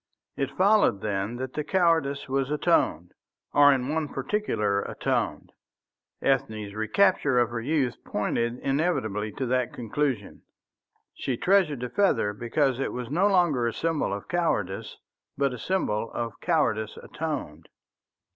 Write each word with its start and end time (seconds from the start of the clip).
It 0.35 0.57
followed, 0.57 1.01
then, 1.01 1.35
that 1.35 1.53
the 1.53 1.63
cowardice 1.63 2.27
was 2.27 2.49
atoned, 2.49 3.11
or 3.53 3.71
in 3.71 3.93
one 3.93 4.07
particular 4.11 4.81
atoned. 4.81 5.51
Ethne's 6.23 6.73
recapture 6.73 7.37
of 7.37 7.51
her 7.51 7.61
youth 7.61 8.03
pointed 8.03 8.57
inevitably 8.63 9.31
to 9.33 9.45
that 9.45 9.73
conclusion. 9.73 10.41
She 11.13 11.37
treasured 11.37 11.81
the 11.81 11.89
feather 11.89 12.33
because 12.33 12.79
it 12.79 12.93
was 12.93 13.11
no 13.11 13.27
longer 13.27 13.67
a 13.67 13.73
symbol 13.73 14.11
of 14.11 14.27
cowardice 14.27 14.97
but 15.37 15.53
a 15.53 15.59
symbol 15.59 16.11
of 16.13 16.39
cowardice 16.39 16.97
atoned. 16.97 17.69